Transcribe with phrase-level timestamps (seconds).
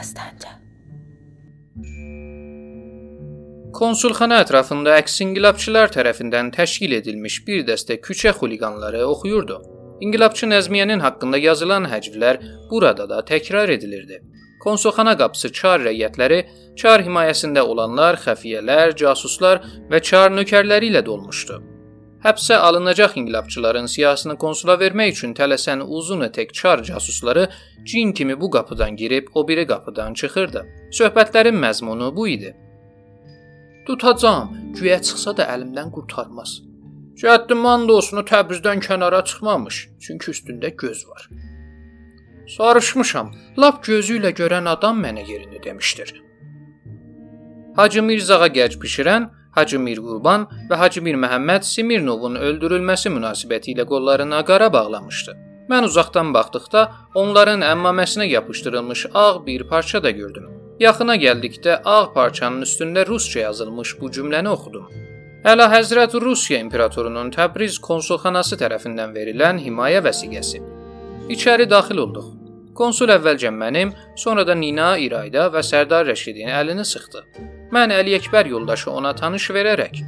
[0.00, 0.52] Dastanca.
[3.76, 9.58] Konsulxana ətrafında əks-inqilabçılar tərəfindən təşkil edilmiş bir dəstə küçə xuliqanları oxuyurdu.
[10.06, 12.40] İnqilabçı Nəzmiyyənin haqqında yazılan həcvlər
[12.70, 14.22] burada da təkrar edilirdi.
[14.64, 16.40] Konsulxana qapısı çar rəiyyətləri,
[16.80, 19.60] çar himayəsində olanlar, xəfiyyələr, casuslar
[19.92, 21.60] və çar nökərləri ilə dolmuşdu.
[22.24, 27.48] Həbsə alınacaq inqilabçıların siyasını konsula vermək üçün tələsən uzun etek çar casusları
[27.84, 30.66] cin kimi bu qapıdan girib o biri qapıdan çıxırdı.
[30.92, 32.56] Söhbətlərin məzmunu bu idi.
[33.86, 36.60] Tutacam, güyə çıxsa da əlimdən qurtarmaz.
[37.20, 41.28] Cəddim mandosunu Təbrizdən kənara çıxmamış, çünki üstündə göz var.
[42.56, 43.32] Sarışmışam.
[43.58, 46.14] Lap gözü ilə görən adam mənə yerini demişdir.
[47.76, 54.44] Hacı Mirzağa gərc bişirən Hacı Mir Qurban və Hacı Mir Məhəmməd Smirnovun öldürülməsi münasibətilə qollarına
[54.46, 55.36] qara bağlamışdı.
[55.70, 60.48] Mən uzaqdan baxdıqda onların əmmaməsinə yapışdırılmış ağ bir parça da gördüm.
[60.80, 64.90] Yaxına gəldikdə ağ parçanın üstündə rusca yazılmış bu cümləni oxudum.
[65.44, 70.62] Əla Həzrət Rusiya imperatorunun Təbriz konsulxanası tərəfindən verilən himayə vəsiqəsi.
[71.36, 72.39] İçəri daxil olduq.
[72.76, 77.24] Konsul əvvəlcə mənim, sonra da Nina, İrayda və Sərdar Rəşidin əlini sıxdı.
[77.74, 80.02] Mən Əli Əkbər yoldaşı ona tanış verərək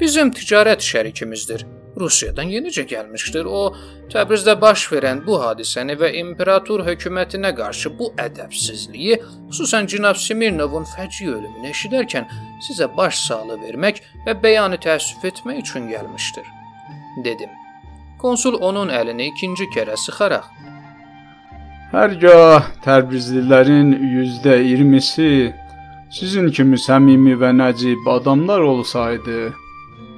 [0.00, 1.64] Bizim ticarət şərikimizdir.
[2.00, 3.46] Rusiyadan yenicə gəlmişdir.
[3.48, 3.72] O
[4.12, 9.16] Təbrizdə baş verən bu hadisəni və imperator hökumətinə qarşı bu ədəbsizliyi,
[9.48, 12.28] xüsusən cənab Smirnovun fəci ölümünü eşidərkən
[12.68, 16.52] sizə baş sağlığı vermək və bəyanı təəssüf etmək üçün gəlmişdir,
[17.24, 17.56] dedim.
[18.20, 20.52] Konsul onun əlini ikinci kərə sıxaraq
[21.92, 25.30] Hərgah Təbrizlilərin %20-si
[26.16, 29.50] Sizin kimi səmimi və nəcib adamlar olsaydı,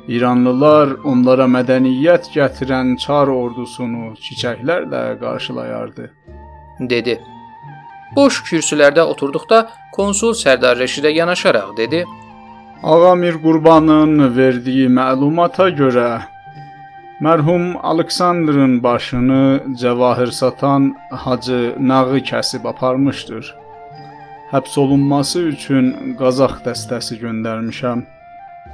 [0.09, 6.07] İranlılar onlara mədəniyyət gətirən çar ordusunu çiçəklərlə qarşılayardı,
[6.93, 7.19] dedi.
[8.17, 9.63] Boş kürsülərdə oturduqda
[9.97, 12.05] konsul Sərdar Rəşidə yanaşaraq dedi:
[12.83, 16.09] Ağa Mir Qurbanın verdiyi məlumata görə
[17.21, 19.45] mərhum Aleksandrın başını
[19.81, 23.55] cəvahir satan Hacı Nağı kəsib aparmışdır
[24.53, 25.91] həbs olunması üçün
[26.21, 28.05] Qazax dəstəsi göndərmişəm.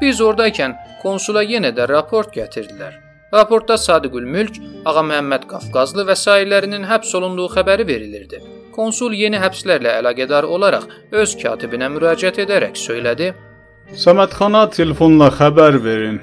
[0.00, 3.00] Biz ordaykən konsula yenə də raport gətirdilər.
[3.34, 8.42] Raportda Sadiqül Mülk, Ağa Məhəmməd Qafqazlı və sairələrinin həbs olunduğu xəbəri verilirdi.
[8.74, 10.86] Konsul yeni həbslərlə əlaqədar olaraq
[11.22, 13.32] öz katibinə müraciət edərək söylədi:
[14.04, 16.20] "Səmədxana telefonla xəbər verin.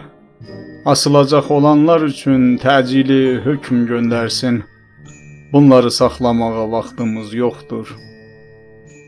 [0.86, 4.64] Asılacaq olanlar üçün təcili hökm göndərsin.
[5.54, 7.98] Bunları saxlamağa vaxtımız yoxdur."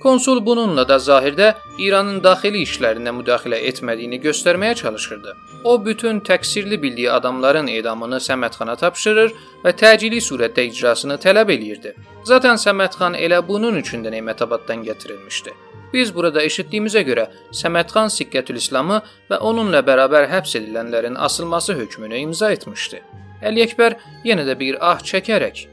[0.03, 5.35] Konsul bununla da zahirdə İranın daxili işlərinə müdaxilə etmədiyini göstərməyə çalışırdı.
[5.63, 9.33] O bütün təqsirli bildiyi adamların edamını Səmədxana tapşırır
[9.65, 11.95] və təcili surətdə icrasını tələb eləyirdi.
[12.23, 15.72] Zaten Səmədxan elə bunun üçün də Nemətabaddan gətirilmişdi.
[15.93, 22.51] Biz burada eşitdiyimizə görə Səmədxan Siqqətül İslamı və onunla bərabər həbs edilənlərin asılması hökmünü imza
[22.55, 23.03] etmişdi.
[23.43, 25.67] Əli Əkbər yenə də bir ah çəkərək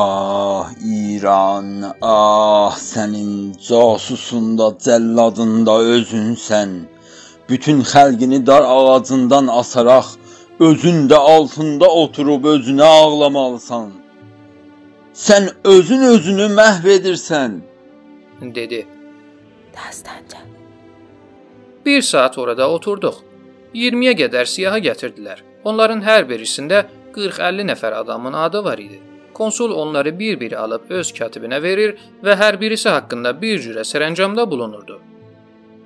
[0.00, 1.70] Ah İran,
[2.02, 3.32] ah sənin
[3.68, 6.70] casusunda, cəlladında özünsən.
[7.48, 10.06] Bütün xəlqini dar ağacından asaraq
[10.60, 13.90] özün də altında oturub özünə ağlamalısan.
[15.14, 17.58] Sən özün özünü məhv edirsən,
[18.54, 18.86] dedi.
[19.78, 20.38] Dastanca.
[21.86, 23.14] Bir saat orada oturduq.
[23.74, 25.42] 20-yə qədər siyahı gətirdilər.
[25.64, 29.00] Onların hər birisində 40-50 nəfər adamın adı var idi.
[29.34, 34.98] Konsul onları bir-bir alıb öz katibinə verir və hər birisi haqqında bir cürə sərəncamda bulunurdu.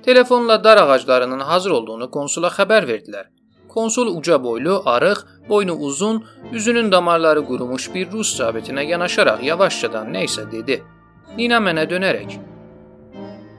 [0.03, 3.27] Telefonla dar ağaclarının hazır olduğunu konsula xəbər verdilər.
[3.67, 5.17] Konsul uca boylu, arıq,
[5.49, 10.81] boynu uzun, üzünün damarları qurumuş bir rus zabitinə yanaşaraq yavaşcadan nə isə dedi.
[11.37, 12.52] Nina mənə dönərək: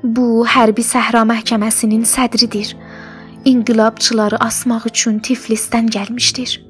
[0.04, 2.74] Bu hərbi səhra məhkəməsinin sədridir.
[3.48, 6.60] İnqilabçıları asmaq üçün Tiflisdən gəlmişdir.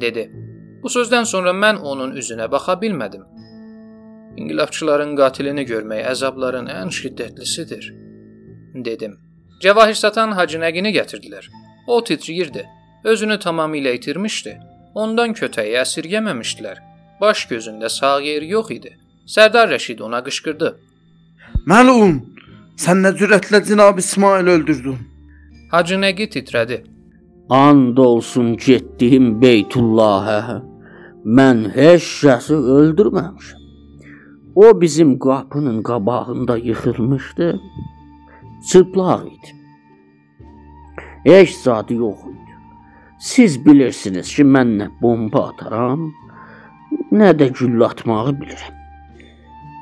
[0.00, 0.30] dedi.
[0.82, 3.24] Bu sözdən sonra mən onun üzünə baxa bilmədim.
[4.36, 7.84] İnqilabçıların qatilini görmək əzabların ən şiddətlisidir,
[8.74, 9.18] dedim.
[9.62, 11.50] Cəvahir satan Hacı Nəqini gətirdilər.
[11.86, 12.64] O titrəyirdi.
[13.04, 14.58] Özünü tamamilə itirmişdi.
[14.94, 16.80] Ondan kötəyi əsirgəməmişdilər.
[17.20, 18.96] Baş gözündə sağ yeri yox idi.
[19.26, 20.78] Sərdar Rəşid ona qışqırdı.
[21.64, 22.18] Məlun,
[22.76, 24.98] sən nə cürətlə cənab İsmail öldürdün?
[25.70, 26.76] Hacı Nəqi titrədi.
[27.48, 30.58] And olsun getdiyim Beytullahə.
[31.24, 33.64] Mən heç kəsi öldürməmişəm.
[34.54, 37.48] O bizim qapının qabağında yıxılmışdı.
[38.68, 39.56] Çıplaq idi.
[41.24, 42.54] Heç zadı yox idi.
[43.20, 46.10] Siz bilirsiniz ki, mən nə bomba ataram,
[47.12, 48.83] nə də güllə atmağı bilirəm.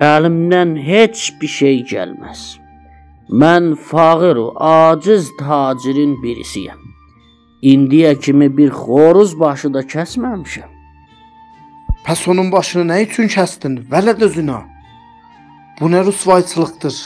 [0.02, 2.40] Əlimdən heç bir şey gəlməz.
[3.40, 6.81] Mən fağır, aciz tacirin birisiyəm.
[7.72, 10.70] İndiyə kimi bir xoruz başı da kəsməmişəm.
[12.06, 13.76] Pəs onun başını nə üçün kəsdin?
[13.93, 14.58] Vələd özünə.
[15.78, 16.98] Bu nə rüsvayçılıqdır?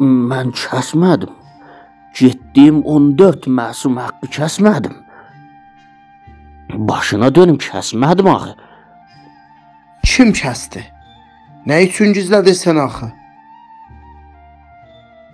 [0.00, 1.36] Mən kəsmədim.
[2.20, 4.96] Getdiyim 14 məsum haqqı kəsmədim.
[6.88, 8.56] Başına dönüm kəsmədim axı.
[10.04, 10.82] Kim kəsdi?
[11.68, 13.10] Nə üçün gizlədirsən axı?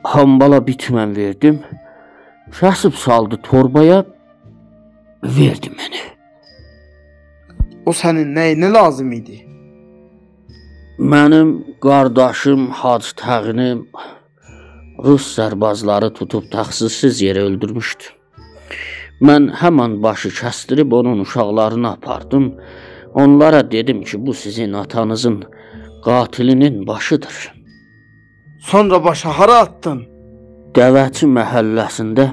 [0.07, 1.61] Hambala bitmən verdim.
[2.59, 4.05] Kəsib saldı torbaya,
[5.39, 6.03] verdi məni.
[7.87, 9.41] O sənin nəyinə lazım idi?
[10.99, 11.51] Mənim
[11.83, 13.71] qardaşım Hac Təğini
[15.05, 18.15] Rus sərbazları tutub təxsissiz yerə öldürmüşdü.
[19.27, 22.55] Mən həmin başı kəsdirib onun uşaqlarını apardım.
[23.17, 25.45] Onlara dedim ki, bu sizin atanızın
[26.05, 27.53] qatilinin başıdır.
[28.61, 30.03] Sonra başa hara atdın?
[30.77, 32.27] Dəvəçi məhəlləsində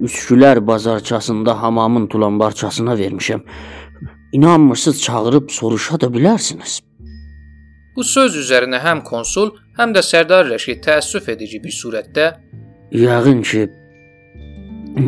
[0.00, 3.40] Üçgülər bazarçasında hamamın tulambarçasına vermişəm.
[4.32, 6.80] İnanmırsınız çağırıb soruşa da bilərsiniz.
[7.96, 12.26] Bu söz üzərinə həm konsul, həm də Sərdar Rəşid təəssüf edici bir surətdə
[12.92, 13.62] Yəqin ki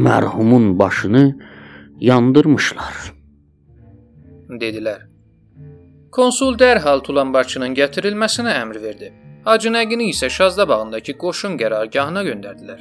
[0.07, 1.27] mərhumun başını
[2.01, 3.16] yandırmışlar.
[4.49, 5.07] Dedilər.
[6.17, 9.11] Konsul dərhal tulambarçının gətirilməsinə əmr verdi.
[9.45, 12.81] Hacı Nəqini isə Şazda bağındakı qoşun qərargahına göndərdilər.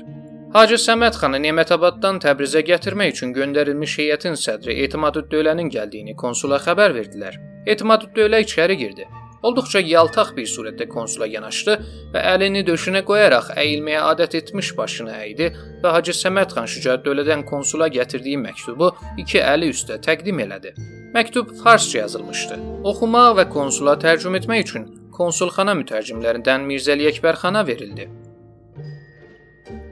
[0.56, 7.38] Hacı Səməd xanı Nemətabaddan Təbrizə gətirmək üçün göndərilmiş heyətin sədri Etimadüddövlənin gəldiyini konsula xəbər verdilər.
[7.74, 9.10] Etimadüddövlə içəri girdi.
[9.46, 11.78] Olduqca yaltaq bir surətdə konsula yanaşdı
[12.16, 15.54] və əlini döşünə qoyaraq əyilməyə adət etmiş başını əydi
[15.84, 20.72] və Hacı Səməd xan Şücaətdövlədən konsula gətirdiyi məktubu iki əli üstə təqdim elədi.
[21.16, 22.60] Məktub farsça yazılmışdı.
[22.84, 24.86] Oxumaq və konsula tərcümə etmək üçün
[25.16, 28.10] konsulxana mütərcimlərindən Mirzəli Əkbərxana verildi.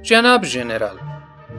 [0.03, 0.97] Cənab general,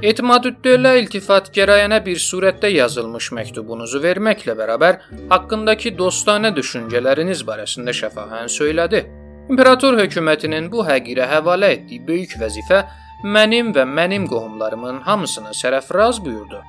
[0.05, 4.99] Etimadüddövlə iltifatgərayənə bir surətdə yazılmış məktubunuzu verməklə bərabər
[5.31, 9.01] haqqındakı dostane düşüncələriniz barəsində şəfaən söylədi.
[9.49, 12.85] İmperator hökumətinin bu həqirə həvalə etdiyi böyük vəzifə
[13.25, 16.61] mənim və mənim qohumlarımın hamısını sərəfraz buyurdu.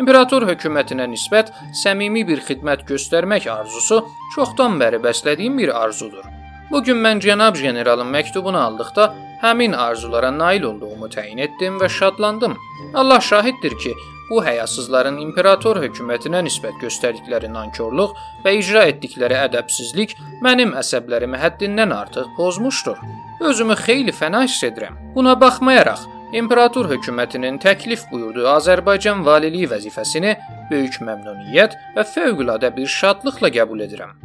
[0.00, 1.50] İmperator hökumətinə nisbət
[1.82, 4.00] səmimi bir xidmət göstərmək arzusu
[4.36, 6.24] çoxdan bəri bəslədiyim bir arzudur.
[6.70, 9.10] Bu gün mən cənab generalın məktubunu aldıqda
[9.42, 12.56] həmin arzulara nail olduğumu təyin etdim və şadlandım.
[12.94, 13.92] Allah şahiddir ki,
[14.30, 18.14] bu həyasızların imperator hökumətinə nisbət göstərdikləri nankorluq
[18.46, 20.14] və icra etdikləri ədəbsizlik
[20.46, 22.96] mənim əsəblərimi həddindən artıq pozmuşdur.
[23.50, 24.96] Özümü xeyli fəna hiss edirəm.
[25.14, 30.36] Buna baxmayaraq, imperator hökumətinin təklif buyurduğu Azərbaycan valiliyi vəzifəsini
[30.70, 34.16] böyük məmnuniyyət və fövqəladə bir şadlıqla qəbul edirəm.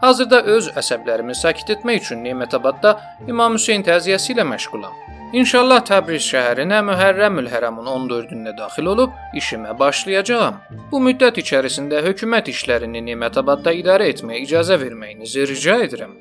[0.00, 2.96] Hazırda öz əsəblərimi sakit etmək üçün Nemətabadda
[3.28, 4.94] İmam Hüseyn təziyəsi ilə məşğulam.
[5.30, 10.56] İnşallah Təbriz şəhərinə Mühərrəmül Hərəmin 14-ündə daxil olub işimə başlayacağam.
[10.90, 16.16] Bu müddət içərisində hökumət işlərini Nemətabadda idarə etməyə icazə verməyinizi rica edirəm.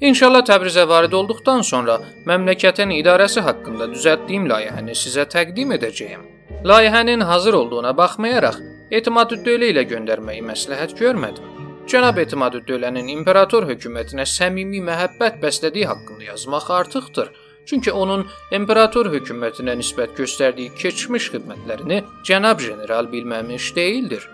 [0.00, 1.94] İnşallah Təbrizə varid olduqdan sonra
[2.28, 6.26] məmləkətin idarəsi haqqında düzəltdiyim layihəni sizə təqdim edəcəyəm.
[6.68, 8.58] Layihənin hazır olduğuna baxmayaraq,
[8.98, 11.48] Etimadüddövlə ilə göndərməyi məsləhət görmədim.
[11.88, 17.32] Cənab Etimadüddövlənin imperator hökumətinə səmimi məhəbbət bəslədiyi haqqında yazmaq artıqdır.
[17.66, 24.28] Çünki onun imperator hökumətinə nisbət göstərdiyi keçmiş xidmətlərini cənab general bilməmiş deyildir.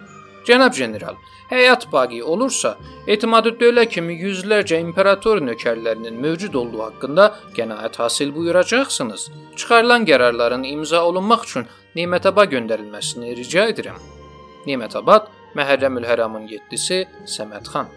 [0.47, 1.17] Cənab general,
[1.51, 9.29] həyat baqi olursa, Etimadüddövlə kimi yüzlərcə imperator nökərlərinin mövcud olduğu haqqında qənaət hasil buyuracaqsınız.
[9.57, 13.99] Çıxarılan qərarların imza olunmaq üçün Nemətabad göndərilməsini rica edirəm.
[14.67, 15.27] Nemətabad
[15.59, 17.91] Məhərrəmül Həramın 7-si Səmədxan.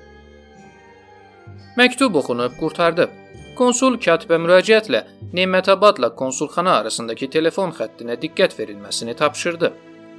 [1.80, 3.08] Məktub oxunub qurtardı.
[3.56, 9.72] Konsul katibə müraciətlə Nemətabadla konsulxana arasındakı telefon xəttinə diqqət verilməsini tapşırdı.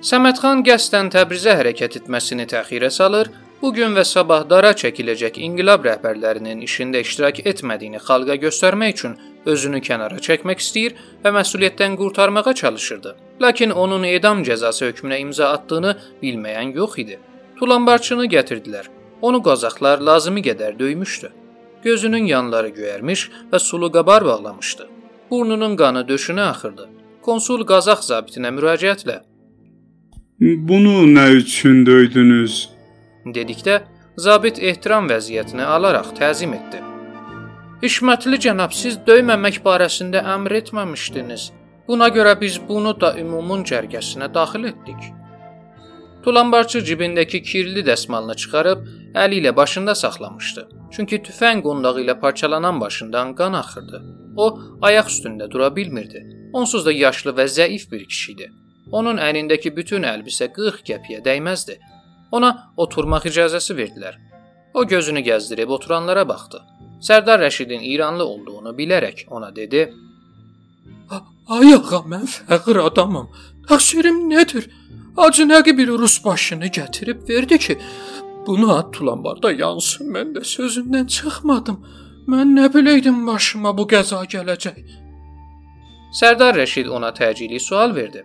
[0.04, 3.30] Səmədxan qəsdən Təbrizə hərəkət etməsini təxirə salır,
[3.62, 9.14] bu gün və sabah dara çəkiləcək inqilab rəhbərlərinin işində iştirak etmədiyini xalqa göstərmək üçün
[9.48, 13.14] özünü kənara çəkmək istəyir və məsuliyyətdən qurtarmağa çalışırdı.
[13.40, 17.16] Lakin onun edam cəzası hökmünə imza atdığını bilməyən yox idi.
[17.58, 18.90] Tulambarçını gətirdilər.
[19.22, 21.30] Onu qazaqlar lazımi qədər döymüşdü.
[21.84, 24.88] Gözünün yanları göyərmiş və sulu qabar bağlamışdı.
[25.30, 26.88] Burnunun qanı döşünə axırdı.
[27.22, 29.22] Konsul qazaq zabitinə müraciətlə
[30.40, 32.68] Bunu nə üçün döydünüz?
[33.34, 33.76] dedikdə
[34.16, 36.82] zabit ehtiram vəziyyətini alaraq təzim etdi.
[37.82, 41.46] Hişmətli cənab, siz döyməmək barəsində əmr etməmişdiniz.
[41.88, 45.08] Buna görə biz bunu da ümumun cərgəsinə daxil etdik.
[46.24, 48.84] Tulambarçı cibindəki kirli dəsmalını çıxarıb
[49.24, 50.68] əli ilə başında saxlamışdı.
[50.92, 54.02] Çünki tüfəng qondağı ilə parçalanan başından qan axırdı.
[54.36, 54.46] O
[54.82, 56.26] ayaq üstündə dura bilmirdi.
[56.52, 58.52] Onsuz da yaşlı və zəif bir kişi idi.
[58.92, 61.78] Onun əynindəki bütün əlbisə 40 qəpiyə dəyməzdi.
[62.32, 64.18] Ona oturmaq icazəsi verdilər.
[64.74, 66.62] O gözünü gəzdirib oturanlara baxdı.
[67.00, 69.92] Sərdar Rəşidin İranlı olduğunu bilərək ona dedi:
[71.48, 73.28] Ay ağa, mən fəqir adamam.
[73.68, 74.66] Təqsirim nədir?
[75.16, 77.78] Hacı Nəqi bir rus başını gətirib verdi ki,
[78.46, 80.10] bunu at tulanbarda yansın.
[80.16, 81.78] Mən də sözündən çıxmadım.
[82.32, 84.80] Mən nə biləydim başıma bu qəza gələcək.
[86.20, 88.24] Sərdar Rəşid ona təcili sual verdi.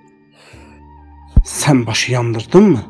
[1.46, 2.84] Sən başı yandırdınmı?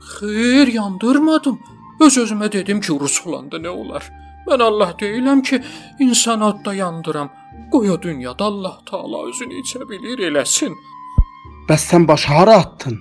[0.00, 1.60] Xeyr, yandırmadım.
[2.00, 4.10] Öz özümə dedim ki, rus olanda nə olar?
[4.46, 5.62] Mən Allah deyiləm ki,
[5.98, 7.30] insan odda yandıram.
[7.72, 10.74] Qoy o dünyada Allah Taala özünü içə bilir eləsin.
[11.68, 12.98] Bəs sən başı hara atdın?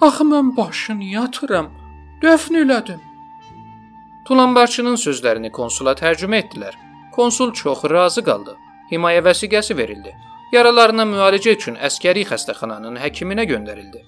[0.00, 1.70] Axı mən başını yatıram.
[2.22, 3.00] Dəfn elədim.
[4.26, 6.74] Tulanbarçının sözlərini konsula tərcümə etdilər.
[7.12, 8.56] Konsul çox razı qaldı.
[8.92, 10.12] Himayə vəsiqəsi verildi.
[10.52, 14.02] Yaralarına müalicə üçün əskəri xəstəxananın həkiminə göndərildi.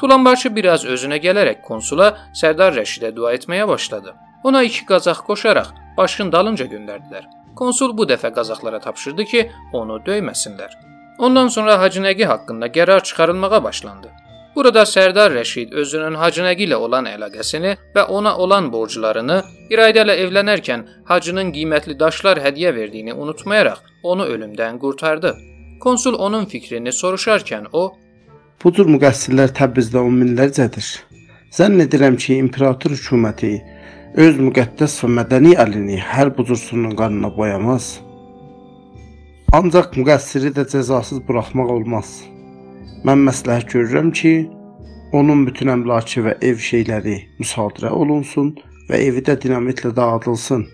[0.00, 2.10] Tulanbarçı biraz özünə gələrək konsula
[2.40, 4.14] Sərdar Rəşidə dua etməyə başladı.
[4.44, 7.24] Ona iki qazaq qoşaraq başın dalınca göndərdilər.
[7.56, 10.74] Konsul bu dəfə qazaqlara tapşırdı ki, onu döyməsinlər.
[11.18, 14.10] Ondan sonra Hacı Nəqi haqqında qərar çıxarılmağa başlandı.
[14.54, 20.14] Burada Sərdar Rəşid özünün Hacı Nəqi ilə olan əlaqəsini və ona olan borclarını, İraydə ilə
[20.24, 25.34] evlənərkən Hacının qiymətli daşlar hədiyyə verdiyini unutmayaraq onu ölümdən qurtardı.
[25.80, 27.82] Konsul onun fikrini soruşarkən o
[28.64, 30.86] Bu cür müqəssirlər Təbrizdə on minlərcədir.
[31.52, 33.50] Zənn edirəm ki, imperator hökuməti
[34.24, 37.88] öz müqəddəs və mədəni əlini hər bu cür sunun qanına boyamaz.
[39.58, 42.14] Ancaq müqəssiri də cəzasız buraxmaq olmaz.
[43.04, 44.32] Mən məsləhət görürəm ki,
[45.12, 48.54] onun bütün əmlakı və ev şeyləri müsadirə olunsun
[48.88, 50.64] və evi də dinamitlə dağıdılsın.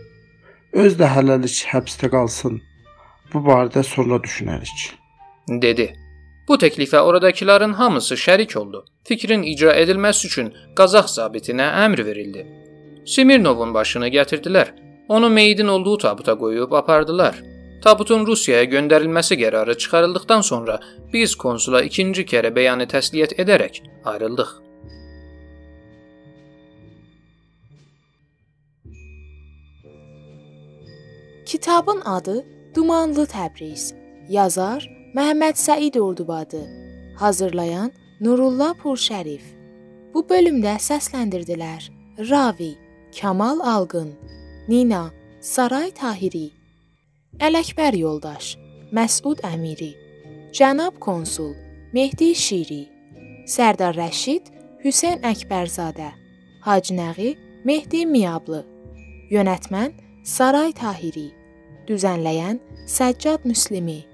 [0.83, 2.61] Öz də hələlik həbsdə qalsın.
[3.33, 4.87] Bu barədə sonra düşünərik.
[5.63, 5.93] dedi.
[6.49, 8.85] Bu təklifə oradakıların hamısı şərik oldu.
[9.05, 12.47] Fikrin icra edilməsi üçün Qazax zabitinə əmr verildi.
[13.07, 14.69] Smirnovun başını gətirdilər.
[15.09, 17.43] Onu meyidin olduğu tabuta qoyub apardılar.
[17.81, 20.81] Tabutun Rusiyaya göndərilməsi qərarı çıxarıldıqdan sonra
[21.13, 24.51] biz konsula ikinci kərə bəyanı təsliyyət edərək ayrıldıq.
[31.47, 32.37] Kitabın adı
[32.75, 33.95] Dumanlı Təbriz.
[34.29, 34.85] Yazar
[35.17, 36.61] Məhəmməd Səid Ordubadı.
[37.17, 39.43] Hazırlayan Nurullah Purşərif.
[40.15, 41.89] Bu bölümdə səsləndirdilər:
[42.31, 42.77] Ravi,
[43.21, 44.13] Kamal Alqın,
[44.69, 45.11] Nina,
[45.41, 46.60] Saray Tahiri,
[47.41, 48.51] Ələkbər yoldaş,
[48.93, 49.95] Məsud Əmiri,
[50.53, 51.55] Cənab konsul,
[51.97, 52.83] Mehdi Şiri,
[53.49, 54.51] Sərdar Rəşid,
[54.85, 56.11] Hüseyn Əkbərzadə,
[56.61, 57.31] Hacı Nəği,
[57.65, 58.61] Mehdi Miyablı.
[59.33, 61.31] Yönetmən Saray Tahiri.
[61.89, 64.05] Düzənləyən Səccad Müslimi.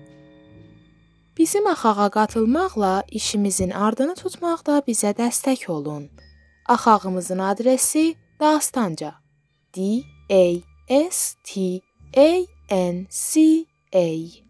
[1.37, 6.11] Bizim axağa qatılmaqla işimizin ardını tutmaqda bizə dəstək olun.
[6.69, 9.15] Axağımızın adresi Dastanca.
[9.77, 10.45] D A
[11.11, 11.81] S T
[12.17, 14.46] A N C A